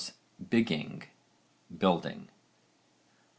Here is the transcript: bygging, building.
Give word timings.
bygging, 0.49 1.03
building. 1.69 2.27